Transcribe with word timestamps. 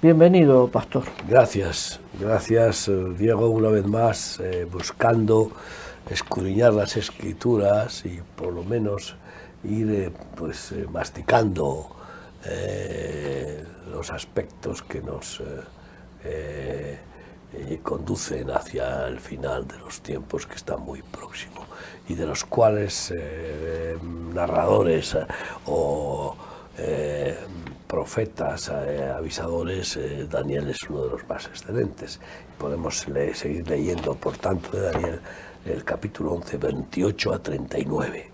Bienvenido, 0.00 0.68
pastor. 0.68 1.02
Gracias, 1.28 1.98
gracias, 2.20 2.86
eh, 2.86 2.92
Diego, 3.18 3.50
una 3.50 3.68
vez 3.68 3.84
más, 3.84 4.38
eh, 4.38 4.64
buscando 4.64 5.50
escudriñar 6.08 6.72
las 6.72 6.96
escrituras 6.96 8.04
y 8.06 8.20
por 8.36 8.52
lo 8.52 8.62
menos 8.62 9.16
ir 9.64 9.90
eh, 9.90 10.12
pues, 10.36 10.72
masticando 10.92 11.96
los 13.90 14.12
aspectos 14.12 14.82
que 14.82 15.02
nos 15.02 15.42
conducen 17.82 18.50
hacia 18.50 19.08
el 19.08 19.18
final 19.18 19.66
de 19.66 19.78
los 19.78 20.00
tiempos 20.00 20.46
que 20.46 20.54
están 20.54 20.80
muy 20.80 21.02
próximos 21.02 21.66
y 22.08 22.14
de 22.14 22.24
los 22.24 22.44
cuales 22.44 23.12
narradores 24.32 25.18
o 25.66 26.36
profetas, 27.98 28.70
eh, 28.72 29.12
avisadores, 29.12 29.96
eh, 29.96 30.28
Daniel 30.30 30.70
es 30.70 30.88
uno 30.88 31.02
de 31.02 31.10
los 31.10 31.28
más 31.28 31.46
excelentes. 31.46 32.20
Podemos 32.56 33.04
seguir 33.34 33.68
leyendo, 33.68 34.14
por 34.14 34.36
tanto, 34.36 34.70
de 34.70 34.82
Daniel 34.82 35.20
el 35.66 35.82
capítulo 35.82 36.34
11, 36.34 36.58
28 36.58 37.34
a 37.34 37.38
39. 37.40 38.30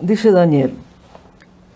Dice 0.00 0.30
Daniel, 0.30 0.72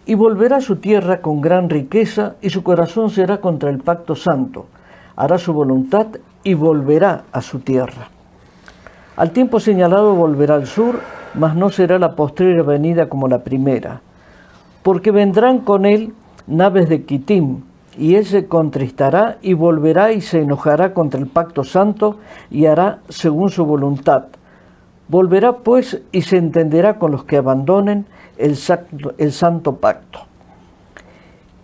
y 0.06 0.14
volverá 0.14 0.58
a 0.58 0.60
su 0.60 0.76
tierra 0.76 1.20
con 1.20 1.40
gran 1.40 1.68
riqueza, 1.68 2.36
y 2.40 2.48
su 2.48 2.62
corazón 2.62 3.10
será 3.10 3.40
contra 3.40 3.68
el 3.70 3.78
pacto 3.78 4.14
santo. 4.14 4.66
Hará 5.16 5.36
su 5.36 5.52
voluntad 5.52 6.06
y 6.44 6.54
volverá 6.54 7.24
a 7.32 7.42
su 7.42 7.58
tierra. 7.58 8.08
Al 9.16 9.32
tiempo 9.32 9.58
señalado 9.58 10.14
volverá 10.14 10.54
al 10.54 10.68
sur, 10.68 11.00
mas 11.34 11.56
no 11.56 11.70
será 11.70 11.98
la 11.98 12.14
postrera 12.14 12.62
venida 12.62 13.08
como 13.08 13.26
la 13.26 13.42
primera 13.42 14.00
porque 14.84 15.10
vendrán 15.10 15.60
con 15.60 15.86
él 15.86 16.12
naves 16.46 16.88
de 16.90 17.04
Kitim, 17.04 17.62
y 17.96 18.16
él 18.16 18.26
se 18.26 18.46
contristará 18.46 19.38
y 19.40 19.54
volverá 19.54 20.12
y 20.12 20.20
se 20.20 20.42
enojará 20.42 20.92
contra 20.92 21.18
el 21.18 21.26
pacto 21.26 21.64
santo 21.64 22.18
y 22.50 22.66
hará 22.66 22.98
según 23.08 23.50
su 23.50 23.64
voluntad. 23.64 24.24
Volverá 25.08 25.54
pues 25.58 26.02
y 26.12 26.22
se 26.22 26.36
entenderá 26.36 26.98
con 26.98 27.12
los 27.12 27.24
que 27.24 27.38
abandonen 27.38 28.04
el 28.36 28.56
santo 29.32 29.76
pacto. 29.76 30.20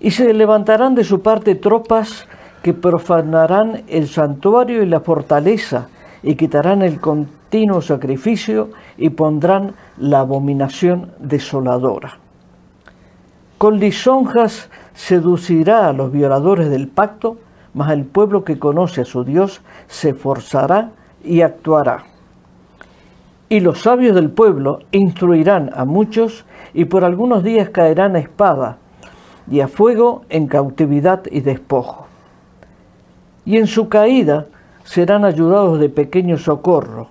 Y 0.00 0.12
se 0.12 0.32
levantarán 0.32 0.94
de 0.94 1.04
su 1.04 1.20
parte 1.20 1.56
tropas 1.56 2.26
que 2.62 2.72
profanarán 2.72 3.82
el 3.88 4.08
santuario 4.08 4.82
y 4.82 4.86
la 4.86 5.00
fortaleza, 5.00 5.88
y 6.22 6.36
quitarán 6.36 6.80
el 6.80 7.00
continuo 7.00 7.82
sacrificio 7.82 8.70
y 8.96 9.10
pondrán 9.10 9.74
la 9.98 10.20
abominación 10.20 11.10
desoladora. 11.18 12.18
Con 13.60 13.78
lisonjas 13.78 14.70
seducirá 14.94 15.86
a 15.86 15.92
los 15.92 16.10
violadores 16.10 16.70
del 16.70 16.88
pacto, 16.88 17.36
mas 17.74 17.90
el 17.90 18.06
pueblo 18.06 18.42
que 18.42 18.58
conoce 18.58 19.02
a 19.02 19.04
su 19.04 19.22
Dios 19.22 19.60
se 19.86 20.14
forzará 20.14 20.92
y 21.22 21.42
actuará. 21.42 22.04
Y 23.50 23.60
los 23.60 23.82
sabios 23.82 24.14
del 24.14 24.30
pueblo 24.30 24.78
instruirán 24.92 25.72
a 25.74 25.84
muchos 25.84 26.46
y 26.72 26.86
por 26.86 27.04
algunos 27.04 27.44
días 27.44 27.68
caerán 27.68 28.16
a 28.16 28.20
espada 28.20 28.78
y 29.50 29.60
a 29.60 29.68
fuego 29.68 30.22
en 30.30 30.46
cautividad 30.46 31.24
y 31.30 31.42
despojo. 31.42 32.06
Y 33.44 33.58
en 33.58 33.66
su 33.66 33.90
caída 33.90 34.46
serán 34.84 35.26
ayudados 35.26 35.78
de 35.80 35.90
pequeño 35.90 36.38
socorro, 36.38 37.08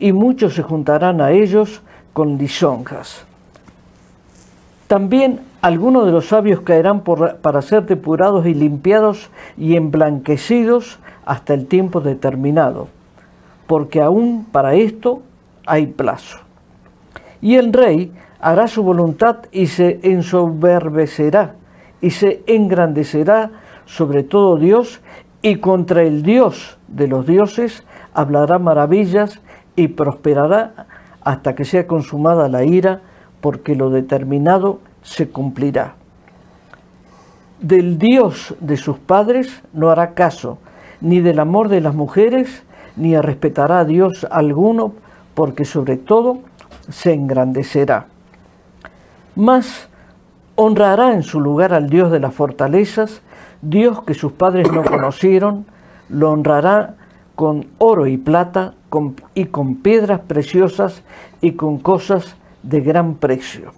y 0.00 0.12
muchos 0.12 0.54
se 0.54 0.64
juntarán 0.64 1.20
a 1.20 1.30
ellos 1.30 1.80
con 2.12 2.38
lisonjas. 2.38 3.24
También 4.92 5.40
algunos 5.62 6.04
de 6.04 6.12
los 6.12 6.26
sabios 6.26 6.60
caerán 6.60 7.00
para 7.00 7.62
ser 7.62 7.86
depurados 7.86 8.44
y 8.44 8.52
limpiados 8.52 9.30
y 9.56 9.74
emblanquecidos 9.76 10.98
hasta 11.24 11.54
el 11.54 11.66
tiempo 11.66 12.02
determinado, 12.02 12.88
porque 13.66 14.02
aún 14.02 14.44
para 14.52 14.74
esto 14.74 15.22
hay 15.64 15.86
plazo. 15.86 16.40
Y 17.40 17.56
el 17.56 17.72
rey 17.72 18.12
hará 18.38 18.66
su 18.66 18.82
voluntad 18.82 19.38
y 19.50 19.68
se 19.68 19.98
ensoberbecerá 20.02 21.54
y 22.02 22.10
se 22.10 22.42
engrandecerá 22.46 23.50
sobre 23.86 24.24
todo 24.24 24.58
Dios 24.58 25.00
y 25.40 25.56
contra 25.56 26.02
el 26.02 26.22
Dios 26.22 26.78
de 26.88 27.08
los 27.08 27.24
dioses 27.24 27.82
hablará 28.12 28.58
maravillas 28.58 29.40
y 29.74 29.88
prosperará 29.88 30.86
hasta 31.22 31.54
que 31.54 31.64
sea 31.64 31.86
consumada 31.86 32.50
la 32.50 32.64
ira 32.64 33.00
porque 33.42 33.74
lo 33.74 33.90
determinado 33.90 34.78
se 35.02 35.28
cumplirá. 35.28 35.96
Del 37.60 37.98
Dios 37.98 38.54
de 38.60 38.78
sus 38.78 38.98
padres 38.98 39.62
no 39.74 39.90
hará 39.90 40.14
caso, 40.14 40.58
ni 41.02 41.20
del 41.20 41.40
amor 41.40 41.68
de 41.68 41.82
las 41.82 41.94
mujeres, 41.94 42.62
ni 42.96 43.18
respetará 43.20 43.80
a 43.80 43.84
Dios 43.84 44.26
alguno, 44.30 44.94
porque 45.34 45.64
sobre 45.64 45.96
todo 45.96 46.38
se 46.88 47.12
engrandecerá. 47.12 48.06
Mas 49.34 49.88
honrará 50.54 51.12
en 51.12 51.22
su 51.22 51.40
lugar 51.40 51.74
al 51.74 51.90
Dios 51.90 52.10
de 52.10 52.20
las 52.20 52.34
fortalezas, 52.34 53.22
Dios 53.60 54.02
que 54.04 54.14
sus 54.14 54.32
padres 54.32 54.70
no 54.72 54.84
conocieron, 54.84 55.66
lo 56.08 56.30
honrará 56.30 56.94
con 57.34 57.66
oro 57.78 58.06
y 58.06 58.18
plata 58.18 58.74
y 59.34 59.46
con 59.46 59.76
piedras 59.76 60.20
preciosas 60.20 61.02
y 61.40 61.52
con 61.52 61.78
cosas 61.78 62.36
de 62.62 62.80
gran 62.80 63.14
precio. 63.14 63.72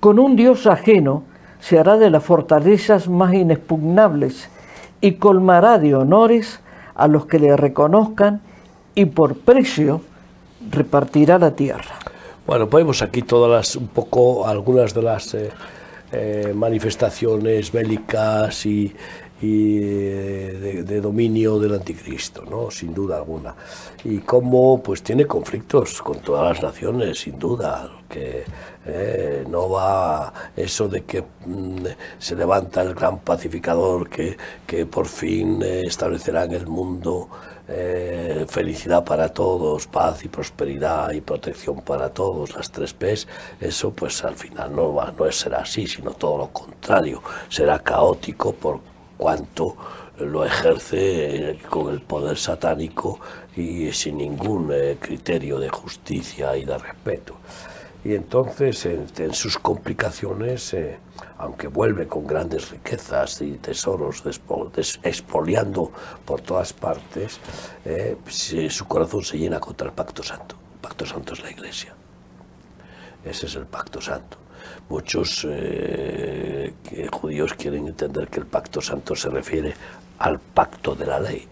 Con 0.00 0.18
un 0.18 0.36
Dios 0.36 0.66
ajeno 0.66 1.24
se 1.60 1.78
hará 1.78 1.96
de 1.96 2.10
las 2.10 2.24
fortalezas 2.24 3.08
más 3.08 3.34
inexpugnables 3.34 4.48
y 5.00 5.14
colmará 5.14 5.78
de 5.78 5.94
honores 5.94 6.60
a 6.94 7.08
los 7.08 7.26
que 7.26 7.38
le 7.38 7.56
reconozcan 7.56 8.40
y 8.94 9.06
por 9.06 9.36
precio 9.36 10.02
repartirá 10.70 11.38
la 11.38 11.52
tierra. 11.52 11.94
Bueno, 12.46 12.68
podemos 12.68 13.02
aquí 13.02 13.22
todas 13.22 13.50
las, 13.50 13.76
un 13.76 13.88
poco 13.88 14.46
algunas 14.46 14.94
de 14.94 15.02
las 15.02 15.34
eh, 15.34 15.50
eh, 16.10 16.52
manifestaciones 16.54 17.70
bélicas 17.70 18.64
y, 18.64 18.94
eh, 19.42 20.82
de, 20.86 21.00
dominio 21.02 21.58
del 21.58 21.74
anticristo, 21.74 22.44
¿no? 22.48 22.70
sin 22.70 22.94
duda 22.94 23.18
alguna. 23.18 23.54
Y 24.04 24.18
cómo 24.18 24.82
pues 24.82 25.02
tiene 25.02 25.26
conflictos 25.26 26.00
con 26.00 26.20
todas 26.20 26.54
las 26.54 26.62
naciones, 26.62 27.20
sin 27.20 27.38
duda, 27.38 27.90
que 28.08 28.44
eh, 28.86 29.44
no 29.48 29.68
va 29.68 30.32
eso 30.56 30.88
de 30.88 31.04
que 31.04 31.22
mm, 31.44 31.86
se 32.18 32.34
levanta 32.34 32.80
el 32.80 32.94
gran 32.94 33.18
pacificador 33.18 34.08
que, 34.08 34.36
que 34.66 34.86
por 34.86 35.06
fin 35.06 35.62
establecerá 35.62 36.44
en 36.44 36.52
el 36.52 36.66
mundo 36.66 37.28
felicidad 37.68 39.04
para 39.04 39.28
todos, 39.28 39.86
paz 39.86 40.24
y 40.24 40.28
prosperidad 40.28 41.12
y 41.12 41.20
protección 41.20 41.82
para 41.82 42.08
todos, 42.08 42.54
las 42.54 42.70
tres 42.70 42.94
P's, 42.94 43.28
eso 43.60 43.90
pues 43.90 44.24
al 44.24 44.36
final 44.36 44.74
no, 44.74 44.94
va, 44.94 45.12
no 45.16 45.30
será 45.30 45.58
así, 45.58 45.86
sino 45.86 46.12
todo 46.12 46.38
lo 46.38 46.48
contrario, 46.48 47.22
será 47.50 47.78
caótico 47.80 48.54
por 48.54 48.80
cuanto 49.18 49.76
lo 50.18 50.44
ejerce 50.44 51.58
con 51.68 51.92
el 51.92 52.00
poder 52.00 52.36
satánico 52.38 53.20
y 53.56 53.92
sin 53.92 54.18
ningún 54.18 54.70
eh, 54.72 54.96
criterio 55.00 55.58
de 55.58 55.68
justicia 55.68 56.56
y 56.56 56.64
de 56.64 56.78
respeto. 56.78 57.36
Y 58.04 58.14
entonces, 58.14 58.86
en, 58.86 59.34
sus 59.34 59.58
complicaciones, 59.58 60.72
eh, 60.72 60.98
aunque 61.38 61.66
vuelve 61.66 62.06
con 62.06 62.26
grandes 62.26 62.70
riquezas 62.70 63.42
y 63.42 63.52
tesoros 63.54 64.22
expoliando 65.02 65.90
por 66.24 66.40
todas 66.40 66.72
partes, 66.72 67.40
eh, 67.84 68.16
su 68.28 68.86
corazón 68.86 69.24
se 69.24 69.38
llena 69.38 69.58
contra 69.58 69.88
el 69.88 69.92
pacto 69.92 70.22
santo. 70.22 70.54
El 70.74 70.80
pacto 70.80 71.06
santo 71.06 71.32
es 71.32 71.42
la 71.42 71.50
iglesia. 71.50 71.94
Ese 73.24 73.46
es 73.46 73.56
el 73.56 73.66
pacto 73.66 74.00
santo. 74.00 74.38
Muchos 74.88 75.46
eh, 75.50 76.72
judíos 77.10 77.54
quieren 77.54 77.88
entender 77.88 78.28
que 78.28 78.40
el 78.40 78.46
pacto 78.46 78.80
santo 78.80 79.16
se 79.16 79.28
refiere 79.28 79.74
al 80.20 80.38
pacto 80.38 80.94
de 80.94 81.06
la 81.06 81.18
ley. 81.18 81.46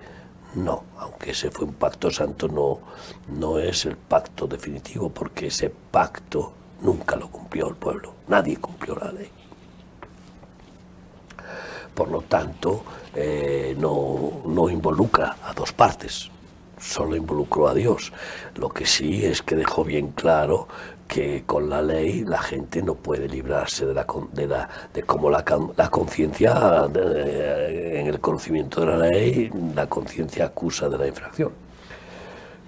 No, 0.55 0.85
aunque 0.99 1.33
ese 1.33 1.51
fue 1.51 1.67
un 1.67 1.75
pacto 1.75 2.11
santo, 2.11 2.49
no, 2.49 2.81
no 3.29 3.59
es 3.59 3.85
el 3.85 3.97
pacto 3.97 4.47
definitivo, 4.47 5.11
porque 5.11 5.49
ese 5.49 5.71
pacto 5.71 6.53
nunca 6.81 7.17
lo 7.17 7.29
cumplió 7.29 7.69
el 7.69 7.77
pueblo. 7.77 8.15
Nadie 8.29 8.57
cumplió 8.57 8.97
la 8.97 9.13
ley. 9.13 9.31
Por 11.95 12.11
lo 12.11 12.23
tanto, 12.23 12.85
eh, 13.15 13.75
no, 13.79 14.43
no 14.47 14.71
involucra 14.71 15.37
a 15.43 15.53
dos 15.55 15.73
partes, 15.73 16.31
solo 16.79 17.17
involucró 17.17 17.69
a 17.69 17.75
Dios. 17.75 18.13
Lo 18.55 18.69
que 18.69 18.87
sí 18.87 19.25
es 19.25 19.43
que 19.43 19.57
dejó 19.57 19.85
bien 19.85 20.09
claro 20.13 20.69
que 21.07 21.45
con 21.47 21.69
la 21.71 21.83
ley 21.83 22.25
la 22.25 22.41
gente 22.41 22.83
no 22.83 22.95
puede 22.95 23.29
librarse 23.29 23.87
de 23.87 23.95
la 23.95 24.07
de, 24.33 24.47
la, 24.47 24.69
de 24.93 25.03
cómo 25.05 25.31
la, 25.31 25.45
la 25.77 25.89
conciencia 25.89 26.87
en 26.93 28.07
el 28.07 28.21
conocimiento 28.21 28.81
de 28.81 28.87
la 28.87 28.99
ley 28.99 29.51
la 29.75 29.87
conciencia 29.87 30.47
acusa 30.47 30.89
de 30.89 30.99
la 30.99 31.07
infracción 31.07 31.67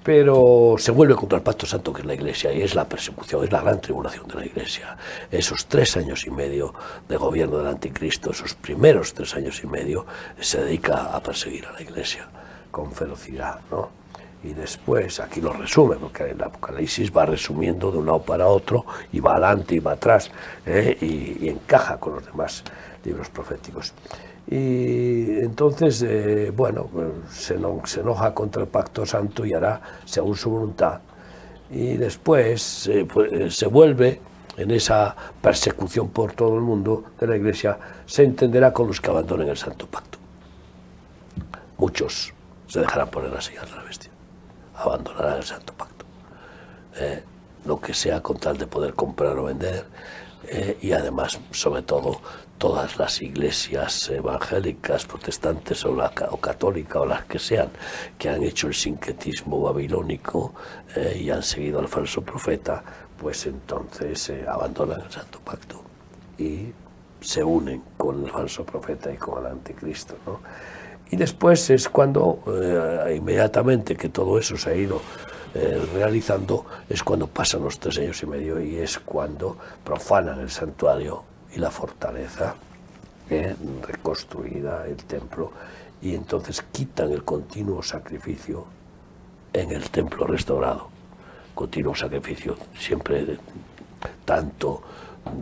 pero 0.09 0.77
se 0.79 0.91
vuelve 0.91 1.15
contra 1.15 1.37
el 1.37 1.45
pacto 1.45 1.67
santo 1.67 1.93
que 1.93 2.01
es 2.01 2.07
la 2.07 2.15
iglesia 2.15 2.51
y 2.51 2.63
es 2.63 2.75
la 2.75 2.89
persecución, 2.89 3.45
es 3.45 3.53
la 3.53 3.61
gran 3.61 3.79
tribulación 3.79 4.27
de 4.27 4.37
la 4.37 4.47
iglesia. 4.47 4.97
Esos 5.31 5.67
tres 5.67 5.99
años 5.99 6.27
y 6.27 6.31
medio 6.31 6.73
de 7.07 7.19
gobierno 7.19 7.59
del 7.59 7.67
anticristo, 7.67 8.31
esos 8.31 8.55
primeros 8.55 9.13
tres 9.13 9.35
años 9.35 9.63
y 9.63 9.67
medio, 9.67 10.07
se 10.41 10.65
dedica 10.65 11.15
a 11.15 11.23
perseguir 11.23 11.67
a 11.67 11.73
la 11.73 11.83
iglesia 11.83 12.27
con 12.71 12.91
ferocidad, 12.93 13.61
¿no? 13.71 13.91
Y 14.45 14.53
después, 14.53 15.21
aquí 15.21 15.41
lo 15.41 15.53
resume, 15.53 15.97
porque 15.97 16.31
el 16.31 16.43
Apocalipsis 16.43 17.13
va 17.15 17.27
resumiendo 17.27 17.91
de 17.91 17.99
un 17.99 18.07
lado 18.07 18.23
para 18.23 18.47
otro, 18.47 18.85
y 19.13 19.21
va 19.21 19.33
adelante 19.33 19.75
y 19.75 19.81
va 19.81 19.93
atrás, 19.93 20.31
¿eh? 20.65 20.97
y, 21.01 21.49
encaja 21.49 21.99
con 21.99 22.15
los 22.15 22.27
demás 22.27 22.63
libros 23.05 23.29
proféticos. 23.31 23.93
Y 24.47 25.41
entonces, 25.41 26.03
eh, 26.03 26.53
bueno, 26.55 26.89
se, 27.31 27.59
no, 27.59 27.83
se, 27.85 28.01
enoja 28.01 28.33
contra 28.33 28.63
el 28.63 28.69
pacto 28.69 29.05
santo 29.05 29.45
y 29.45 29.53
hará 29.53 29.81
según 30.05 30.37
su 30.37 30.51
voluntad. 30.51 31.01
Y 31.71 31.97
después 31.97 32.89
pues, 33.13 33.55
se 33.55 33.67
vuelve 33.67 34.21
en 34.59 34.73
esa 34.73 35.15
persecución 35.41 36.09
por 36.09 36.33
todo 36.33 36.57
el 36.57 36.63
mundo 36.63 37.05
de 37.19 37.27
la 37.29 37.37
iglesia, 37.37 37.79
se 38.05 38.25
entenderá 38.25 38.73
con 38.73 38.89
los 38.89 39.01
que 39.01 39.09
abandonen 39.09 39.49
el 39.49 39.57
santo 39.57 39.87
pacto. 39.87 40.19
Muchos 41.79 42.35
se 42.67 42.81
dejarán 42.81 43.09
poner 43.09 43.41
sillas 43.41 43.71
de 43.71 43.77
la 43.77 43.85
bestia, 43.85 44.11
abandonarán 44.79 45.39
el 45.39 45.45
santo 45.45 45.73
pacto. 45.75 46.05
Eh, 46.97 47.23
lo 47.65 47.81
que 47.81 47.93
sea 47.93 48.23
con 48.23 48.39
tal 48.39 48.57
de 48.57 48.67
poder 48.67 48.95
comprar 48.95 49.39
o 49.39 49.45
vender, 49.45 49.85
eh, 50.47 50.79
y 50.81 50.93
además, 50.93 51.39
sobre 51.51 51.83
todo, 51.83 52.21
todas 52.57 52.97
las 52.97 53.21
iglesias 53.21 54.09
evangélicas, 54.09 55.05
protestantes 55.05 55.85
o, 55.85 55.95
la, 55.95 56.13
o 56.31 56.39
católica 56.39 57.01
o 57.01 57.07
las 57.07 57.25
que 57.25 57.39
sean, 57.39 57.69
que 58.17 58.29
han 58.29 58.43
hecho 58.43 58.69
el 58.69 58.75
sincretismo 58.75 59.61
babilónico 59.61 60.55
eh, 60.97 61.21
y 61.21 61.31
han 61.31 61.43
seguido 61.43 61.81
al 61.81 61.89
falso 61.89 62.23
profeta, 62.23 62.83
pues 63.21 63.47
entonces 63.47 64.33
abandonan 64.49 65.03
el 65.03 65.11
Santo 65.11 65.41
Pacto 65.41 65.83
y 66.39 66.73
se 67.21 67.43
unen 67.43 67.83
con 67.97 68.25
el 68.25 68.31
falso 68.31 68.65
profeta 68.65 69.13
y 69.13 69.17
con 69.17 69.45
el 69.45 69.53
anticristo. 69.53 70.15
Y 71.11 71.17
después 71.17 71.71
es 71.71 71.89
cuando, 71.89 72.43
eh, 72.47 73.17
inmediatamente 73.17 73.97
que 73.97 74.09
todo 74.09 74.39
eso 74.39 74.57
se 74.57 74.71
ha 74.71 74.75
ido 74.75 75.01
eh, 75.55 75.83
realizando, 75.95 76.67
es 76.89 77.03
cuando 77.03 77.27
pasan 77.27 77.63
los 77.65 77.79
tres 77.79 77.99
años 77.99 78.23
y 78.23 78.27
medio 78.27 78.61
y 78.61 78.77
es 78.77 78.99
cuando 78.99 79.57
profanan 79.83 80.41
el 80.41 80.51
santuario 80.51 81.25
y 81.55 81.59
la 81.59 81.71
fortaleza 81.71 82.55
eh, 83.31 83.57
reconstruida, 83.87 84.87
el 84.87 84.97
templo, 84.97 85.53
y 86.03 86.15
entonces 86.15 86.63
quitan 86.71 87.13
el 87.13 87.25
continuo 87.25 87.83
sacrificio 87.83 88.67
en 89.53 89.71
el 89.73 89.89
templo 89.91 90.27
restaurado. 90.27 90.89
Continuo 91.55 91.95
sacrificio, 91.95 92.57
siempre 92.79 93.39
tanto 94.25 94.83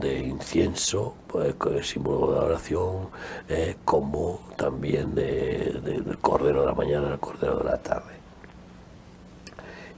de 0.01 0.19
incienso, 0.21 1.15
pues, 1.27 1.55
símbolo 1.83 2.33
de 2.33 2.39
oración, 2.39 3.09
eh, 3.49 3.77
como 3.85 4.41
también 4.57 5.15
de, 5.15 5.81
de, 5.83 6.01
del 6.01 6.19
cordero 6.19 6.61
de 6.61 6.67
la 6.67 6.75
mañana, 6.75 7.13
el 7.13 7.19
cordero 7.21 7.59
de 7.59 7.65
la 7.65 7.79
tarde. 7.79 8.15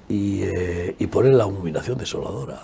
Y, 0.08 0.42
eh, 0.42 0.96
y 0.98 1.06
poner 1.06 1.34
la 1.34 1.46
iluminación 1.46 1.98
desoladora 1.98 2.62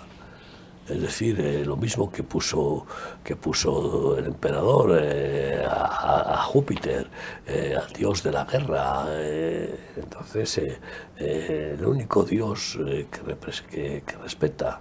es 0.87 1.01
decir, 1.01 1.39
eh, 1.39 1.65
lo 1.65 1.75
mismo 1.77 2.11
que 2.11 2.21
puso, 2.21 2.85
que 3.23 3.35
puso 3.35 4.17
el 4.17 4.25
emperador 4.25 4.99
eh, 5.01 5.65
a, 5.67 6.43
Júpiter, 6.43 7.07
eh, 7.47 7.75
al 7.75 7.91
dios 7.91 8.21
de 8.21 8.31
la 8.31 8.45
guerra. 8.45 9.05
Eh, 9.09 9.93
entonces, 9.97 10.61
el 11.17 11.83
único 11.85 12.23
dios 12.23 12.77
que, 13.09 14.17
respeta 14.21 14.79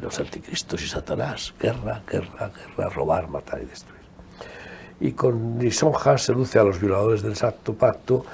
los 0.00 0.20
anticristos 0.20 0.82
y 0.82 0.88
Satanás, 0.88 1.54
guerra, 1.58 2.02
guerra, 2.06 2.50
guerra, 2.50 2.88
robar, 2.90 3.28
matar 3.28 3.62
y 3.62 3.66
destruir. 3.66 4.04
Y 5.00 5.12
con 5.12 5.58
lisonjas 5.58 6.22
seduce 6.22 6.58
a 6.58 6.64
los 6.64 6.80
violadores 6.80 7.22
del 7.22 7.34
Santo 7.34 7.74
Pacto 7.74 8.24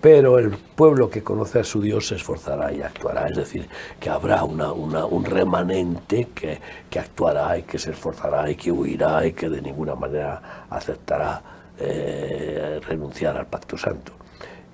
pero 0.00 0.38
el 0.38 0.50
pueblo 0.50 1.08
que 1.08 1.22
conoce 1.22 1.60
a 1.60 1.64
su 1.64 1.80
Dios 1.80 2.08
se 2.08 2.16
esforzará 2.16 2.72
y 2.72 2.82
actuará, 2.82 3.26
es 3.28 3.36
decir, 3.36 3.68
que 3.98 4.10
habrá 4.10 4.44
una, 4.44 4.72
una, 4.72 5.06
un 5.06 5.24
remanente 5.24 6.28
que, 6.34 6.58
que, 6.90 6.98
actuará 6.98 7.56
y 7.56 7.62
que 7.62 7.78
se 7.78 7.92
esforzará 7.92 8.50
y 8.50 8.56
que 8.56 8.70
huirá 8.70 9.26
y 9.26 9.32
que 9.32 9.48
de 9.48 9.62
ninguna 9.62 9.94
manera 9.94 10.66
aceptará 10.68 11.42
eh, 11.78 12.80
renunciar 12.86 13.36
al 13.36 13.46
pacto 13.46 13.78
santo. 13.78 14.12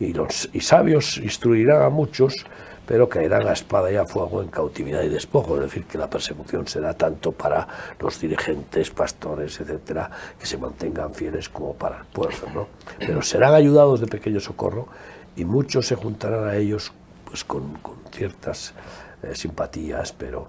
Y 0.01 0.13
los 0.13 0.49
y 0.53 0.61
sabios 0.61 1.19
instruirán 1.19 1.83
a 1.83 1.89
muchos 1.89 2.45
pero 2.87 3.09
caerán 3.09 3.47
a 3.47 3.53
espada 3.53 3.91
y 3.91 3.97
a 3.97 4.05
fuego 4.05 4.43
en 4.43 4.49
cautividad 4.49 5.03
y 5.03 5.09
despojo, 5.09 5.57
es 5.57 5.63
decir, 5.63 5.85
que 5.85 5.99
la 5.99 6.11
persecución 6.11 6.67
será 6.67 6.95
tanto 6.95 7.33
para 7.33 7.67
los 8.01 8.21
dirigentes, 8.21 8.91
pastores, 8.91 9.61
etcétera, 9.61 10.11
que 10.39 10.47
se 10.47 10.59
mantengan 10.59 11.15
fieles 11.15 11.49
como 11.49 11.75
para 11.75 11.99
el 11.99 12.05
pueblo, 12.07 12.49
¿no? 12.55 12.67
Pero 12.99 13.23
serán 13.23 13.55
ayudados 13.55 14.01
de 14.01 14.07
pequeño 14.07 14.41
socorro 14.41 14.89
y 15.37 15.45
muchos 15.45 15.87
se 15.87 15.95
juntarán 15.95 16.49
a 16.49 16.57
ellos 16.57 16.93
pues 17.25 17.45
con, 17.45 17.79
ciertas 18.11 18.75
eh, 19.23 19.35
simpatías, 19.35 20.13
pero 20.13 20.49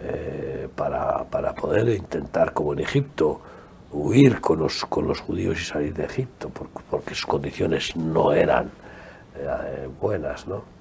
eh, 0.00 0.68
para, 0.74 1.24
para 1.24 1.54
poder 1.54 1.88
intentar, 1.88 2.52
como 2.52 2.72
en 2.72 2.80
Egipto, 2.80 3.40
huir 3.92 4.40
con 4.40 4.58
los, 4.58 4.84
con 4.86 5.06
los 5.06 5.20
judíos 5.20 5.60
y 5.60 5.64
salir 5.64 5.94
de 5.94 6.04
Egipto, 6.04 6.48
porque, 6.48 6.80
porque 6.88 7.14
sus 7.14 7.26
condiciones 7.26 7.94
no 7.94 8.32
eran 8.32 8.70
eh, 9.36 9.88
buenas, 10.00 10.46
¿no? 10.46 10.73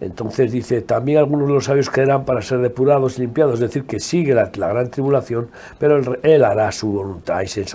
Entonces 0.00 0.50
dice, 0.50 0.80
también 0.80 1.18
algunos 1.18 1.46
de 1.48 1.54
los 1.54 1.66
sabios 1.66 1.90
caerán 1.90 2.24
para 2.24 2.40
ser 2.40 2.60
depurados 2.60 3.18
y 3.18 3.22
limpiados, 3.22 3.54
es 3.54 3.60
decir, 3.60 3.84
que 3.84 4.00
sigue 4.00 4.32
la, 4.32 4.46
gran 4.46 4.90
tribulación, 4.90 5.50
pero 5.78 5.98
él, 6.22 6.44
hará 6.44 6.72
su 6.72 6.90
voluntad 6.90 7.42
y 7.42 7.46
se 7.46 7.66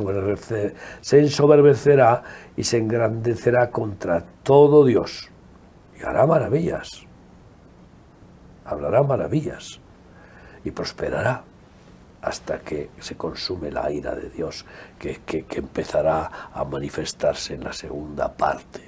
ensoberbecerá 1.19 2.23
y 2.57 2.63
se 2.63 2.77
engrandecerá 2.79 3.69
contra 3.69 4.23
todo 4.41 4.85
Dios. 4.85 5.29
Y 5.99 6.03
hará 6.03 6.25
maravillas, 6.25 7.05
hablará 8.65 9.03
maravillas. 9.03 9.79
Y 10.63 10.71
prosperará 10.71 11.43
hasta 12.23 12.57
que 12.57 12.89
se 12.99 13.15
consume 13.15 13.69
la 13.69 13.91
ira 13.91 14.15
de 14.15 14.31
Dios, 14.31 14.65
que, 14.97 15.21
que, 15.23 15.45
que 15.45 15.59
empezará 15.59 16.49
a 16.51 16.65
manifestarse 16.65 17.53
en 17.53 17.63
la 17.63 17.71
segunda 17.71 18.33
parte 18.33 18.81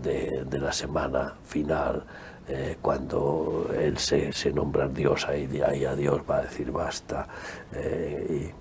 de, 0.00 0.44
de 0.48 0.58
la 0.60 0.72
semana 0.72 1.34
final 1.44 2.04
eh, 2.46 2.76
cuando 2.82 3.70
él 3.74 3.96
se, 3.98 4.32
se, 4.32 4.52
nombra 4.52 4.86
Dios, 4.88 5.26
ahí, 5.26 5.48
ahí 5.66 5.84
a 5.84 5.94
Dios 5.94 6.20
va 6.28 6.38
a 6.38 6.42
decir 6.42 6.70
basta, 6.70 7.26
eh, 7.72 8.52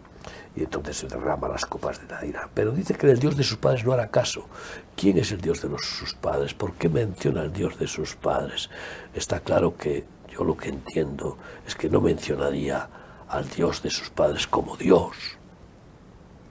y, 0.56 0.60
y, 0.60 0.64
entonces 0.64 0.98
se 0.98 1.08
derrama 1.08 1.50
las 1.50 1.66
copas 1.66 2.00
de 2.00 2.08
la 2.08 2.26
ira. 2.26 2.50
Pero 2.54 2.72
dice 2.72 2.96
que 2.96 3.12
el 3.12 3.20
Dios 3.20 3.36
de 3.36 3.44
sus 3.44 3.58
padres 3.58 3.84
no 3.84 3.92
hará 3.92 4.08
caso. 4.08 4.48
¿Quién 4.96 5.18
es 5.18 5.32
el 5.34 5.42
Dios 5.42 5.62
de 5.62 5.70
los, 5.70 5.86
sus 5.86 6.14
padres? 6.14 6.54
¿Por 6.54 6.74
qué 6.74 6.88
menciona 6.88 7.42
el 7.42 7.52
Dios 7.52 7.78
de 7.78 7.88
sus 7.88 8.16
padres? 8.16 8.70
Está 9.14 9.42
claro 9.42 9.76
que 9.76 10.06
yo 10.32 10.44
lo 10.44 10.56
que 10.56 10.70
entiendo 10.70 11.38
es 11.68 11.76
que 11.76 11.90
no 11.90 12.00
mencionaría 12.00 12.90
al 13.28 13.50
Dios 13.50 13.84
de 13.84 13.90
sus 13.90 14.10
padres 14.10 14.48
como 14.48 14.78
Dios, 14.78 15.16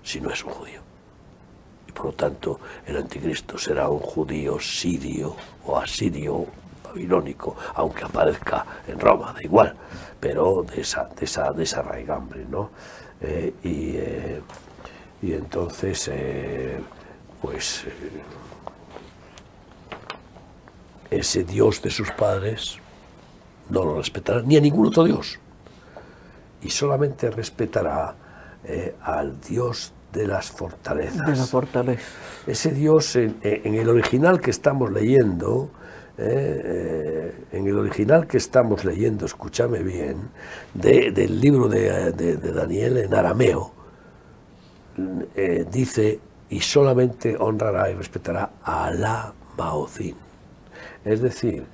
si 0.03 0.21
no 0.21 0.31
es 0.31 0.45
un 0.45 0.51
judío. 0.51 0.81
Y 1.89 1.93
por 1.93 2.07
lo 2.07 2.13
tanto, 2.13 2.61
el 2.87 2.97
anticristo 2.97 3.57
será 3.57 3.89
un 3.89 4.01
judío 4.01 4.59
sirio 4.61 5.35
o 5.65 5.79
asirio 5.79 6.47
babilónico, 6.93 7.57
aunque 7.75 8.05
aparezca 8.05 8.65
en 8.87 9.01
Roma, 9.01 9.33
da 9.33 9.43
igual, 9.43 9.75
pero 10.21 10.63
de 10.63 10.83
esa, 10.83 11.05
de 11.05 11.25
esa, 11.25 11.53
de 11.53 11.63
esa 11.63 11.83
raigambre, 11.83 12.45
¿no? 12.49 12.71
Eh, 13.21 13.55
y, 13.63 13.97
eh, 13.97 14.41
y, 15.23 15.33
entonces, 15.33 16.11
eh, 16.13 16.81
pues, 17.41 17.85
ese 21.11 21.45
Dios 21.45 21.83
de 21.83 21.91
sus 21.91 22.11
padres 22.11 22.79
no 23.71 23.85
lo 23.85 23.97
respetará 23.99 24.43
ni 24.43 24.57
a 24.57 24.61
ningún 24.61 24.87
otro 24.87 25.05
Dios, 25.05 25.39
y 26.63 26.71
solamente 26.71 27.31
respetará 27.31 28.17
al 29.03 29.41
Dios 29.41 29.93
de 30.13 30.27
las 30.29 30.53
fortalezas. 30.53 31.27
De 31.27 31.35
la 31.35 31.47
fortaleza. 31.47 32.03
Ese 32.47 32.71
Dios 32.71 33.17
en, 33.17 33.39
en 33.43 33.75
el 33.75 33.89
original 33.89 34.41
que 34.41 34.53
estamos 34.53 34.93
leyendo, 34.93 35.71
eh, 36.19 37.47
en 37.53 37.67
el 37.67 37.79
original 37.79 38.27
que 38.27 38.37
estamos 38.37 38.85
leyendo, 38.85 39.27
escúchame 39.27 39.83
bien, 39.83 40.29
de, 40.75 41.11
del 41.11 41.41
libro 41.41 41.69
de, 41.69 42.37
Daniel 42.37 42.99
en 42.99 43.15
arameo, 43.15 43.73
eh, 45.35 45.65
dice, 45.71 46.21
y 46.51 46.61
solamente 46.61 47.37
honrará 47.39 47.91
y 47.91 47.95
respetará 47.95 48.51
a 48.63 48.87
Alá 48.87 49.33
Maocín. 49.57 50.17
Es 51.05 51.23
decir, 51.23 51.65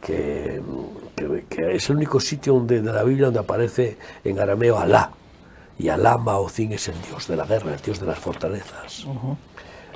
que, 0.00 0.60
es 1.56 1.90
el 1.90 1.96
único 1.96 2.20
sitio 2.20 2.52
donde, 2.52 2.82
de 2.82 2.92
la 2.92 3.02
Biblia 3.02 3.26
donde 3.26 3.40
aparece 3.40 3.96
en 4.22 4.38
arameo 4.38 4.78
Alá, 4.78 5.10
y 5.78 5.88
Alá 5.88 6.18
Maocín 6.18 6.72
es 6.72 6.88
el 6.88 7.00
dios 7.02 7.28
de 7.28 7.36
la 7.36 7.46
guerra, 7.46 7.72
el 7.74 7.80
dios 7.80 7.98
de 8.00 8.06
las 8.06 8.18
fortalezas. 8.18 9.06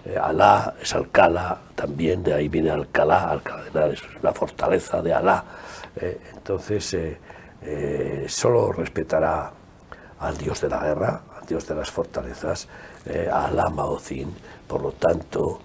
Eh, 0.04 0.16
Alá 0.16 0.74
es 0.80 0.94
Alcalá, 0.94 1.58
también 1.74 2.22
de 2.22 2.34
ahí 2.34 2.48
viene 2.48 2.70
Alcalá, 2.70 3.30
Alcalá 3.30 3.88
es 3.88 4.02
la 4.22 4.32
fortaleza 4.32 5.02
de 5.02 5.12
Alá. 5.12 5.44
Eh, 5.96 6.20
entonces, 6.32 6.96
eh, 7.62 8.24
solo 8.28 8.72
respetará 8.72 9.52
al 10.20 10.38
dios 10.38 10.60
de 10.60 10.68
la 10.68 10.80
guerra, 10.80 11.22
al 11.38 11.46
dios 11.46 11.66
de 11.66 11.74
las 11.74 11.90
fortalezas, 11.90 12.68
a 13.32 13.46
Alá 13.46 13.72
por 14.68 14.82
lo 14.82 14.92
tanto, 14.92 15.60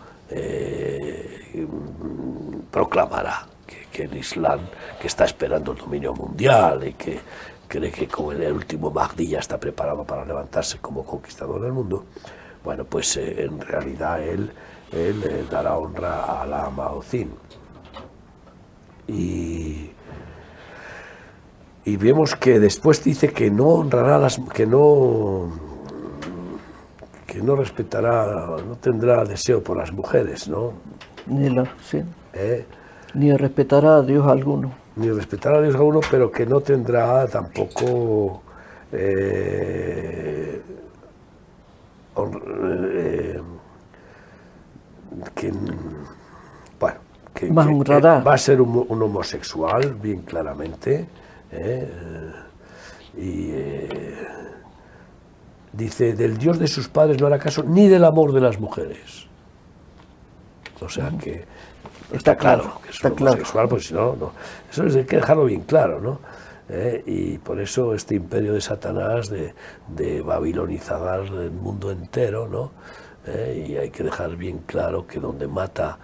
proclamará 2.72 3.46
que, 3.92 4.04
el 4.04 4.16
Islam, 4.16 4.62
que 5.00 5.08
está 5.08 5.26
esperando 5.26 5.74
el 5.74 5.78
dominio 5.78 6.14
mundial 6.14 6.88
y 6.88 6.94
que 6.94 7.20
cree 7.68 7.92
que 7.92 8.08
como 8.08 8.32
el 8.32 8.52
último 8.52 8.90
Mahdi 8.92 9.28
ya 9.28 9.40
está 9.40 9.60
preparado 9.60 10.04
para 10.06 10.24
levantarse 10.26 10.80
como 10.80 11.04
conquistador 11.06 11.62
del 11.62 11.74
mundo, 11.74 12.06
bueno, 12.66 12.84
pues 12.84 13.16
eh, 13.16 13.44
en 13.44 13.62
realidad 13.62 14.22
él, 14.22 14.52
él 14.92 15.24
eh, 15.24 15.46
dará 15.50 15.78
honra 15.78 16.42
a 16.42 16.46
la 16.48 16.70
Maocín. 16.72 17.30
Y, 19.08 19.92
y 21.86 21.98
vemos 21.98 22.36
que 22.36 22.60
después 22.60 23.04
dice 23.04 23.30
que 23.30 23.52
no 23.52 23.68
honrará 23.68 24.18
las 24.18 24.40
que 24.52 24.66
no 24.66 25.52
que 27.28 27.42
no 27.42 27.56
respetará, 27.56 28.58
no 28.68 28.76
tendrá 28.78 29.24
deseo 29.26 29.62
por 29.62 29.78
las 29.78 29.92
mujeres, 29.92 30.48
¿no? 30.48 30.74
Ni 31.28 31.50
la, 31.50 31.66
sí. 31.84 32.02
¿Eh? 32.34 32.66
Ni 33.14 33.36
respetará 33.36 33.98
a 33.98 34.02
Dios 34.02 34.26
alguno. 34.26 34.72
Ni 34.96 35.12
respetará 35.12 35.58
a 35.58 35.62
Dios 35.62 35.76
alguno, 35.76 36.00
pero 36.10 36.32
que 36.32 36.46
no 36.46 36.62
tendrá 36.62 37.28
tampoco 37.28 38.42
eh, 38.92 40.62
eh, 42.18 43.42
que, 45.34 45.52
bueno, 46.80 47.00
que, 47.34 47.50
va 47.50 48.34
a 48.34 48.38
ser 48.38 48.62
un, 48.62 49.02
homosexual, 49.02 49.96
bien 49.96 50.22
claramente, 50.22 51.08
¿eh? 51.52 51.92
y 53.18 53.50
eh, 53.52 54.18
dice, 55.74 56.14
del 56.14 56.38
Dios 56.38 56.60
de 56.60 56.68
sus 56.68 56.88
padres 56.88 57.20
no 57.20 57.28
hará 57.28 57.40
caso 57.40 57.64
ni 57.64 57.88
del 57.88 58.04
amor 58.04 58.32
de 58.32 58.42
las 58.42 58.60
mujeres. 58.60 59.28
O 60.82 60.90
sea 60.90 61.12
que 61.22 61.46
está, 62.12 62.36
claro, 62.36 62.80
que 62.84 62.92
es 62.92 63.04
un 63.04 63.12
homosexual, 63.12 63.68
pues 63.68 63.88
si 63.88 63.94
no, 63.94 64.16
no, 64.16 64.32
eso 64.72 64.84
hay 64.84 65.06
que 65.06 65.18
dejarlo 65.18 65.46
bien 65.46 65.62
claro, 65.62 66.00
¿no? 66.00 66.20
¿Eh? 66.70 67.04
y 67.06 67.38
por 67.38 67.60
eso 67.60 67.94
este 67.94 68.16
imperio 68.16 68.54
de 68.54 68.62
Satanás 68.62 69.30
de, 69.30 69.54
de 69.88 70.22
babilonizar 70.22 71.26
el 71.26 71.52
mundo 71.52 71.92
entero, 71.92 72.48
¿no? 72.48 72.72
¿Eh? 73.28 73.66
y 73.70 73.78
hay 73.78 73.90
que 73.90 74.04
dejar 74.04 74.36
bien 74.36 74.60
claro 74.60 75.08
que 75.08 75.20
donde 75.20 75.48
mata 75.48 75.98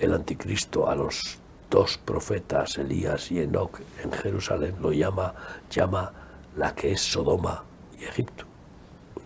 el 0.00 0.12
anticristo 0.12 0.88
a 0.88 0.96
los 0.96 1.38
dos 1.70 1.98
profetas, 1.98 2.78
Elías 2.78 3.30
y 3.30 3.40
Enoch, 3.40 3.80
en 4.02 4.12
Jerusalén, 4.12 4.74
lo 4.80 4.92
llama, 4.92 5.34
llama 5.70 6.12
la 6.56 6.74
que 6.74 6.92
es 6.92 7.00
Sodoma 7.00 7.64
y 7.98 8.04
Egipto. 8.04 8.44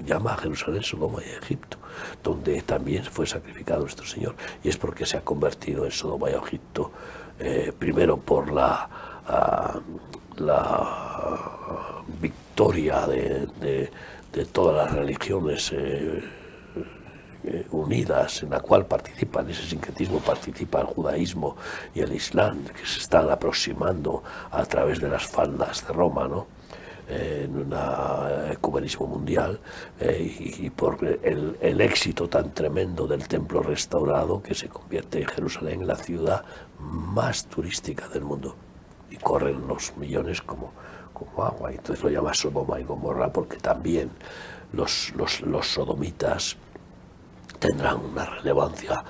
Llama 0.04 0.34
a 0.34 0.36
Jerusalén 0.36 0.82
Sodoma 0.82 1.20
y 1.24 1.30
Egipto, 1.30 1.78
donde 2.22 2.62
también 2.62 3.04
fue 3.04 3.26
sacrificado 3.26 3.80
nuestro 3.80 4.06
Señor. 4.06 4.36
Y 4.62 4.68
es 4.68 4.76
porque 4.76 5.04
se 5.04 5.16
ha 5.16 5.22
convertido 5.22 5.84
en 5.84 5.90
Sodoma 5.90 6.30
y 6.30 6.34
Egipto, 6.34 6.92
eh, 7.38 7.72
primero 7.76 8.18
por 8.18 8.52
la 8.52 8.88
ah, 9.26 9.80
la 10.40 12.02
victoria 12.20 13.06
de, 13.06 13.90
todas 14.52 14.76
las 14.76 14.94
religiones 14.94 15.72
eh, 15.72 16.22
eh, 17.44 17.66
unidas 17.72 18.42
en 18.42 18.50
la 18.50 18.60
cual 18.60 18.86
participa, 18.86 19.40
en 19.40 19.50
ese 19.50 19.66
sincretismo 19.66 20.20
participa 20.20 20.80
el 20.80 20.86
judaísmo 20.86 21.56
y 21.94 22.00
el 22.00 22.12
islam, 22.12 22.64
que 22.64 22.86
se 22.86 23.00
están 23.00 23.30
aproximando 23.30 24.22
a 24.50 24.64
través 24.64 25.00
de 25.00 25.08
las 25.08 25.26
faldas 25.26 25.86
de 25.86 25.92
Roma, 25.92 26.28
¿no? 26.28 26.46
Eh, 27.08 27.44
en 27.46 27.56
un 27.56 27.74
ecumenismo 28.52 29.06
mundial 29.06 29.58
y, 29.98 30.68
por 30.68 31.02
el, 31.02 31.56
el, 31.58 31.80
éxito 31.80 32.28
tan 32.28 32.52
tremendo 32.52 33.06
del 33.06 33.26
templo 33.26 33.62
restaurado 33.62 34.42
que 34.42 34.54
se 34.54 34.68
convierte 34.68 35.22
en 35.22 35.26
Jerusalén 35.26 35.80
en 35.80 35.86
la 35.86 35.96
ciudad 35.96 36.44
más 36.78 37.46
turística 37.46 38.08
del 38.08 38.24
mundo 38.24 38.54
y 39.10 39.16
corren 39.16 39.66
los 39.66 39.96
millones 39.96 40.42
como, 40.42 40.72
como 41.12 41.44
agua. 41.44 41.70
Entonces 41.70 42.02
lo 42.02 42.10
llama 42.10 42.34
Sodoma 42.34 42.80
y 42.80 42.84
Gomorra 42.84 43.32
porque 43.32 43.56
también 43.58 44.10
los, 44.72 45.12
los, 45.16 45.40
los 45.42 45.66
sodomitas 45.66 46.56
tendrán 47.58 47.96
una 48.04 48.24
relevancia 48.24 49.02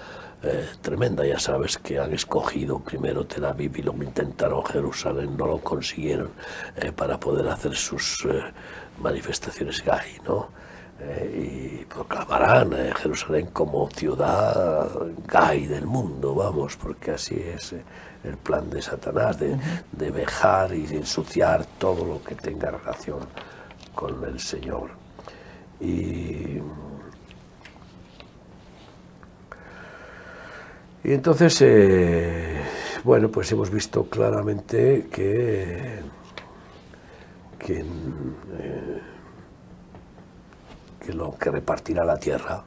eh, 0.43 0.67
tremenda. 0.81 1.27
Ya 1.27 1.39
sabes 1.39 1.79
que 1.79 1.99
han 1.99 2.13
escogido 2.13 2.79
primero 2.79 3.27
Tel 3.27 3.45
Aviv 3.45 3.77
y 3.77 3.83
lo 3.83 3.93
intentaron 3.95 4.65
Jerusalén, 4.65 5.37
no 5.37 5.47
lo 5.47 5.59
consiguieron 5.59 6.31
eh, 6.77 6.93
para 6.93 7.19
poder 7.19 7.49
hacer 7.49 7.75
sus 7.75 8.25
eh, 8.25 8.53
manifestaciones 9.01 9.83
gay, 9.85 10.19
¿no? 10.25 10.49
Y 11.01 11.85
proclamarán 11.85 12.73
Jerusalén 12.97 13.47
como 13.53 13.89
ciudad 13.91 14.89
gay 15.27 15.67
del 15.67 15.87
mundo, 15.87 16.35
vamos, 16.35 16.77
porque 16.77 17.13
así 17.13 17.37
es 17.37 17.75
el 18.25 18.37
plan 18.37 18.69
de 18.69 18.83
Satanás 18.83 19.39
de, 19.39 19.57
de 19.93 20.11
vejar 20.11 20.75
y 20.75 20.85
ensuciar 20.97 21.65
todo 21.79 22.05
lo 22.05 22.23
que 22.23 22.35
tenga 22.35 22.71
relación 22.71 23.21
con 23.95 24.25
el 24.25 24.41
Señor. 24.41 24.91
Y, 25.81 26.61
y 31.05 31.13
entonces, 31.13 31.63
eh, 31.63 32.61
bueno, 33.05 33.29
pues 33.29 33.51
hemos 33.53 33.71
visto 33.71 34.09
claramente 34.09 35.09
que, 35.13 36.01
que, 37.59 37.79
eh, 37.79 37.85
que 41.09 41.15
lo 41.15 41.35
que 41.39 41.51
repartirá 41.51 42.05
la 42.05 42.19
tierra, 42.19 42.63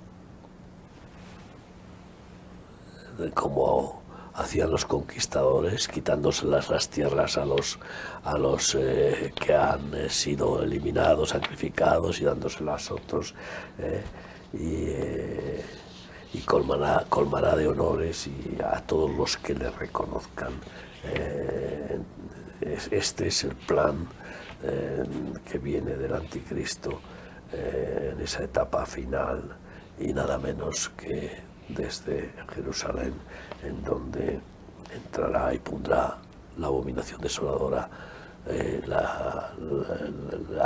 como 3.35 4.01
hacían 4.33 4.71
los 4.71 4.83
conquistadores, 4.85 5.87
quitándoselas 5.87 6.71
las 6.71 6.89
tierras 6.89 7.37
a 7.37 7.45
los, 7.45 7.77
a 8.23 8.39
los 8.39 8.73
eh, 8.73 9.31
que 9.39 9.53
han 9.53 9.93
eh, 9.93 10.09
sido 10.09 10.63
eliminados, 10.63 11.29
sacrificados 11.29 12.19
y 12.19 12.23
dándoselas 12.23 12.89
a 12.89 12.95
otros. 12.95 13.35
Eh, 13.77 14.01
y, 14.53 16.39
y 16.39 16.41
colmará, 16.41 17.05
colmará, 17.09 17.55
de 17.55 17.67
honores 17.67 18.25
y 18.25 18.57
a 18.59 18.81
todos 18.81 19.11
los 19.11 19.37
que 19.37 19.53
le 19.53 19.69
reconozcan. 19.69 20.53
este 22.89 23.27
es 23.27 23.43
el 23.43 23.55
plan 23.55 24.07
que 25.45 25.59
viene 25.59 25.95
del 25.95 26.15
anticristo 26.15 26.99
en 27.53 28.19
esa 28.21 28.43
etapa 28.43 28.85
final 28.85 29.57
y 29.99 30.13
nada 30.13 30.37
menos 30.37 30.89
que 30.89 31.41
desde 31.67 32.31
Jerusalén 32.53 33.13
en 33.63 33.83
donde 33.83 34.39
entrará 34.93 35.53
y 35.53 35.59
pondrá 35.59 36.17
la 36.57 36.67
abominación 36.67 37.21
desoladora, 37.21 37.89
eh, 38.47 38.81
la, 38.87 39.53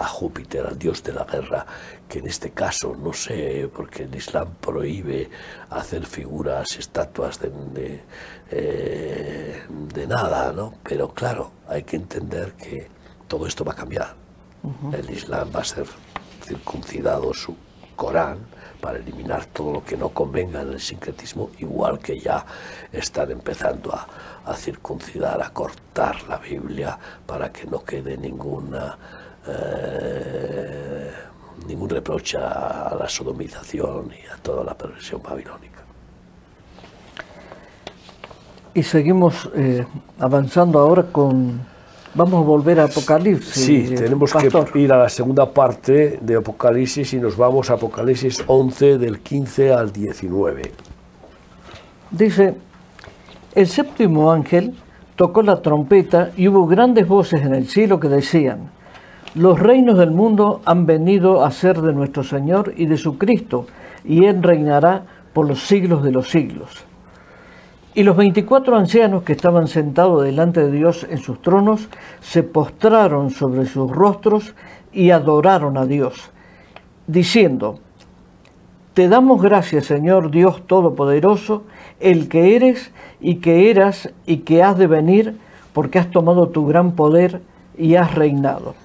Júpiter, 0.07 0.65
al 0.65 0.79
dios 0.79 1.03
de 1.03 1.11
la 1.11 1.25
guerra, 1.25 1.65
que 2.07 2.19
en 2.19 2.27
este 2.27 2.51
caso 2.51 2.95
no 2.95 3.11
sé, 3.11 3.69
porque 3.75 4.03
el 4.03 4.15
Islam 4.15 4.55
prohíbe 4.61 5.29
hacer 5.69 6.05
figuras, 6.05 6.77
estatuas 6.77 7.39
de, 7.39 7.49
de, 7.49 8.03
eh, 8.49 9.63
nada, 10.07 10.53
¿no? 10.53 10.75
Pero 10.83 11.09
claro, 11.09 11.51
hay 11.67 11.83
que 11.83 11.97
entender 11.97 12.53
que 12.53 12.87
todo 13.27 13.45
esto 13.45 13.65
va 13.65 13.73
a 13.73 13.75
cambiar. 13.75 14.15
El 14.93 15.09
Islam 15.11 15.51
va 15.55 15.59
a 15.59 15.63
ser 15.63 15.85
circuncidado 16.45 17.33
su 17.33 17.55
Corán, 17.95 18.39
para 18.81 18.99
eliminar 18.99 19.45
todo 19.47 19.73
lo 19.73 19.83
que 19.83 19.97
no 19.97 20.09
convenga 20.09 20.61
en 20.61 20.73
el 20.73 20.79
sincretismo, 20.79 21.49
igual 21.59 21.97
que 21.99 22.19
ya 22.19 22.45
están 22.91 23.31
empezando 23.31 23.91
a, 23.91 24.53
circuncidar, 24.53 25.41
a 25.41 25.49
cortar 25.49 26.21
la 26.29 26.37
Biblia 26.37 26.97
para 27.25 27.51
que 27.51 27.65
no 27.65 27.83
quede 27.83 28.17
ninguna, 28.17 28.97
eh, 29.47 31.11
ningún 31.67 31.89
reproche 31.89 32.37
a 32.37 32.95
la 32.99 33.09
sodomización 33.09 34.11
y 34.11 34.27
a 34.27 34.37
toda 34.37 34.63
la 34.63 34.77
perversión 34.77 35.21
babilónica. 35.23 35.81
Y 38.73 38.83
seguimos 38.83 39.49
eh, 39.55 39.85
avanzando 40.19 40.79
ahora 40.79 41.03
con 41.03 41.65
Vamos 42.17 42.35
a 42.35 42.47
volver 42.47 42.79
a 42.79 42.85
Apocalipsis. 42.85 43.65
Sí, 43.65 43.93
tenemos 43.93 44.31
que 44.31 44.79
ir 44.79 44.93
a 44.93 44.99
la 44.99 45.09
segunda 45.09 45.51
parte 45.51 46.17
de 46.21 46.37
Apocalipsis 46.37 47.13
y 47.13 47.17
nos 47.17 47.35
vamos 47.35 47.69
a 47.69 47.73
Apocalipsis 47.73 48.41
11 48.47 48.97
del 48.97 49.19
15 49.19 49.73
al 49.73 49.91
19. 49.91 50.71
Dice, 52.11 52.55
el 53.53 53.67
séptimo 53.67 54.31
ángel 54.31 54.73
tocó 55.17 55.41
la 55.41 55.61
trompeta 55.61 56.31
y 56.37 56.47
hubo 56.47 56.65
grandes 56.67 57.05
voces 57.05 57.41
en 57.41 57.53
el 57.53 57.67
cielo 57.67 57.99
que 57.99 58.07
decían, 58.07 58.69
los 59.33 59.59
reinos 59.59 59.97
del 59.97 60.11
mundo 60.11 60.61
han 60.63 60.85
venido 60.85 61.43
a 61.43 61.51
ser 61.51 61.81
de 61.81 61.91
nuestro 61.91 62.23
Señor 62.23 62.73
y 62.77 62.85
de 62.85 62.95
su 62.95 63.17
Cristo, 63.17 63.67
y 64.05 64.23
Él 64.23 64.41
reinará 64.41 65.03
por 65.33 65.49
los 65.49 65.67
siglos 65.67 66.01
de 66.01 66.11
los 66.11 66.29
siglos. 66.29 66.85
Y 67.95 68.03
los 68.03 68.17
veinticuatro 68.17 68.75
ancianos 68.75 69.23
que 69.23 69.31
estaban 69.31 69.69
sentados 69.69 70.25
delante 70.25 70.59
de 70.59 70.69
Dios 70.69 71.07
en 71.09 71.17
sus 71.17 71.41
tronos 71.41 71.87
se 72.19 72.43
postraron 72.43 73.29
sobre 73.29 73.65
sus 73.65 73.89
rostros 73.89 74.53
y 74.91 75.11
adoraron 75.11 75.77
a 75.77 75.85
Dios, 75.85 76.29
diciendo, 77.07 77.79
Te 78.93 79.07
damos 79.07 79.41
gracias, 79.41 79.85
Señor 79.85 80.29
Dios 80.29 80.67
Todopoderoso, 80.67 81.63
el 82.01 82.27
que 82.27 82.57
eres 82.57 82.91
y 83.21 83.35
que 83.35 83.69
eras 83.69 84.13
y 84.25 84.39
que 84.39 84.61
has 84.61 84.77
de 84.77 84.87
venir, 84.87 85.37
porque 85.71 85.97
has 85.97 86.11
tomado 86.11 86.49
tu 86.49 86.65
gran 86.65 86.97
poder 86.97 87.41
y 87.77 87.95
has 87.95 88.13
reinado. 88.13 88.75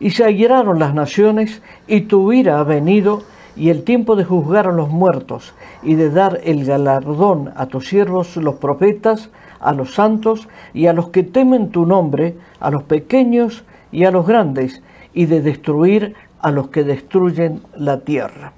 Y 0.00 0.10
se 0.10 0.24
airaron 0.24 0.78
las 0.78 0.94
naciones, 0.94 1.60
y 1.86 2.02
tu 2.02 2.32
ira 2.32 2.58
ha 2.58 2.64
venido, 2.64 3.22
y 3.56 3.68
el 3.70 3.84
tiempo 3.84 4.16
de 4.16 4.24
juzgar 4.24 4.66
a 4.66 4.72
los 4.72 4.88
muertos, 4.88 5.54
y 5.82 5.94
de 5.94 6.10
dar 6.10 6.40
el 6.44 6.64
galardón 6.64 7.52
a 7.56 7.66
tus 7.66 7.88
siervos 7.88 8.36
los 8.36 8.56
profetas, 8.56 9.30
a 9.60 9.72
los 9.72 9.94
santos, 9.94 10.48
y 10.74 10.86
a 10.86 10.92
los 10.92 11.08
que 11.08 11.22
temen 11.22 11.70
tu 11.70 11.86
nombre, 11.86 12.36
a 12.60 12.70
los 12.70 12.82
pequeños 12.82 13.64
y 13.90 14.04
a 14.04 14.10
los 14.10 14.26
grandes, 14.26 14.82
y 15.12 15.26
de 15.26 15.42
destruir 15.42 16.14
a 16.40 16.50
los 16.50 16.68
que 16.68 16.84
destruyen 16.84 17.60
la 17.76 18.00
tierra. 18.00 18.52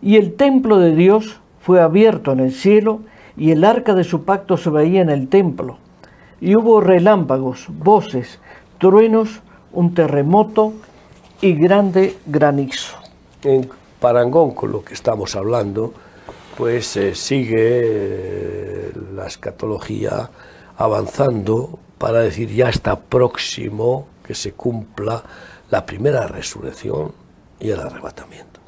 Y 0.00 0.16
el 0.16 0.34
templo 0.34 0.78
de 0.78 0.94
Dios 0.94 1.40
fue 1.60 1.80
abierto 1.80 2.32
en 2.32 2.40
el 2.40 2.52
cielo, 2.52 3.00
y 3.36 3.50
el 3.50 3.64
arca 3.64 3.94
de 3.94 4.04
su 4.04 4.24
pacto 4.24 4.56
se 4.56 4.70
veía 4.70 5.00
en 5.00 5.10
el 5.10 5.28
templo. 5.28 5.78
Y 6.40 6.56
hubo 6.56 6.80
relámpagos, 6.80 7.66
voces, 7.68 8.38
truenos, 8.78 9.40
un 9.72 9.94
terremoto 9.94 10.72
y 11.40 11.54
grande 11.54 12.16
granizo. 12.26 13.03
En 13.44 13.68
parangón 14.00 14.52
con 14.52 14.72
lo 14.72 14.82
que 14.82 14.94
estamos 14.94 15.36
hablando, 15.36 15.92
pues 16.56 16.96
eh, 16.96 17.14
sigue 17.14 17.54
eh, 17.58 18.92
la 19.14 19.26
escatología 19.26 20.30
avanzando 20.78 21.78
para 21.98 22.20
decir 22.20 22.48
ya 22.48 22.70
está 22.70 22.98
próximo 22.98 24.08
que 24.26 24.34
se 24.34 24.52
cumpla 24.52 25.22
la 25.70 25.84
primera 25.84 26.26
resurrección 26.26 27.12
y 27.60 27.68
el 27.68 27.80
arrebatamiento. 27.80 28.60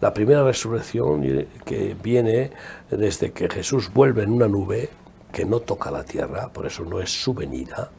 La 0.00 0.14
primera 0.14 0.44
resurrección 0.44 1.22
que 1.64 1.96
viene 2.00 2.52
desde 2.88 3.32
que 3.32 3.48
Jesús 3.48 3.92
vuelve 3.92 4.22
en 4.22 4.30
una 4.30 4.46
nube 4.46 4.90
que 5.32 5.44
no 5.44 5.58
toca 5.58 5.90
la 5.90 6.04
tierra, 6.04 6.48
por 6.48 6.66
eso 6.66 6.84
no 6.84 7.00
es 7.00 7.10
su 7.10 7.34
venida. 7.34 7.90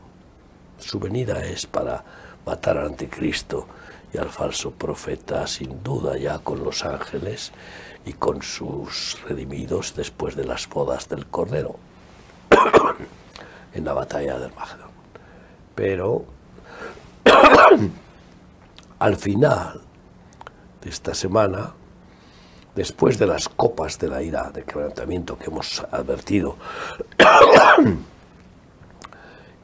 Su 0.79 0.97
venida 0.97 1.43
es 1.43 1.67
para 1.67 2.03
matar 2.45 2.77
al 2.77 2.87
anticristo 2.87 3.67
y 4.13 4.17
al 4.17 4.29
falso 4.29 4.71
profeta, 4.71 5.47
sin 5.47 5.83
duda 5.83 6.17
ya 6.17 6.39
con 6.39 6.63
los 6.63 6.83
ángeles 6.83 7.51
y 8.05 8.13
con 8.13 8.41
sus 8.41 9.17
redimidos 9.27 9.95
después 9.95 10.35
de 10.35 10.45
las 10.45 10.67
bodas 10.67 11.07
del 11.07 11.27
Cordero 11.27 11.75
en 13.73 13.85
la 13.85 13.93
batalla 13.93 14.39
del 14.39 14.53
Magdalón. 14.53 14.91
Pero 15.75 16.25
al 18.99 19.15
final 19.15 19.81
de 20.81 20.89
esta 20.89 21.13
semana, 21.13 21.73
después 22.75 23.17
de 23.17 23.27
las 23.27 23.47
copas 23.47 23.99
de 23.99 24.07
la 24.07 24.21
ira 24.21 24.51
de 24.51 24.63
quebrantamiento 24.63 25.37
que 25.37 25.45
hemos 25.45 25.85
advertido, 25.91 26.57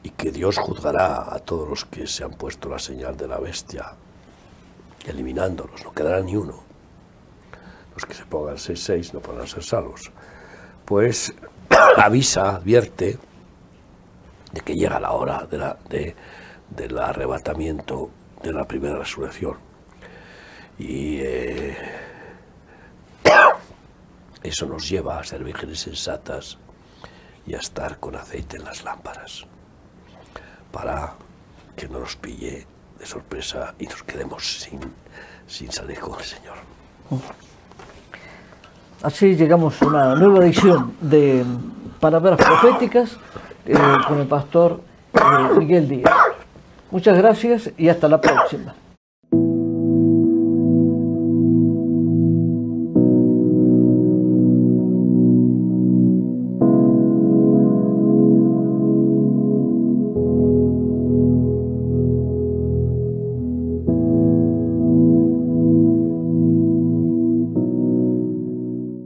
y 0.02 0.10
que 0.10 0.30
Dios 0.30 0.58
juzgará 0.58 1.34
a 1.34 1.38
todos 1.40 1.68
los 1.68 1.84
que 1.84 2.06
se 2.06 2.22
han 2.24 2.30
puesto 2.30 2.68
la 2.68 2.78
señal 2.78 3.16
de 3.16 3.26
la 3.26 3.38
bestia, 3.38 3.94
eliminándolos, 5.08 5.84
no 5.84 5.92
quedará 5.92 6.20
ni 6.20 6.36
uno. 6.36 6.62
Los 7.94 8.04
que 8.04 8.14
se 8.14 8.24
pongan 8.26 8.56
6-6 8.56 9.12
no 9.12 9.20
podrán 9.20 9.46
ser 9.46 9.64
salvos. 9.64 10.12
Pues 10.84 11.32
avisa, 11.96 12.56
advierte 12.56 13.18
de 14.52 14.60
que 14.60 14.74
llega 14.74 15.00
la 15.00 15.12
hora 15.12 15.46
de 15.50 15.58
la, 15.58 15.78
de, 15.88 16.14
del 16.70 16.98
arrebatamiento 16.98 18.10
de 18.42 18.52
la 18.52 18.64
primera 18.66 18.98
resurrección. 18.98 19.56
Y 20.78 21.18
eh, 21.20 21.76
eso 24.42 24.66
nos 24.66 24.88
lleva 24.88 25.18
a 25.18 25.24
ser 25.24 25.42
vírgenes 25.42 25.80
sensatas 25.80 26.58
y 27.46 27.54
a 27.54 27.58
estar 27.58 27.98
con 27.98 28.14
aceite 28.14 28.58
en 28.58 28.64
las 28.64 28.84
lámparas, 28.84 29.46
para 30.70 31.14
que 31.74 31.88
no 31.88 32.00
nos 32.00 32.16
pille 32.16 32.66
de 32.98 33.06
sorpresa 33.06 33.74
y 33.78 33.86
nos 33.86 34.02
quedemos 34.02 34.60
sin, 34.60 34.80
sin 35.46 35.70
salir 35.70 35.98
con 36.00 36.18
el 36.18 36.24
Señor. 36.24 36.56
Así 39.02 39.36
llegamos 39.36 39.80
a 39.80 39.86
una 39.86 40.14
nueva 40.16 40.44
edición 40.44 40.94
de 41.00 41.44
Palabras 42.00 42.38
Proféticas 42.38 43.16
eh, 43.64 43.76
con 44.06 44.20
el 44.20 44.26
pastor 44.26 44.80
eh, 45.14 45.58
Miguel 45.58 45.88
Díaz. 45.88 46.12
Muchas 46.90 47.16
gracias 47.16 47.70
y 47.76 47.88
hasta 47.88 48.08
la 48.08 48.20
próxima. 48.20 48.74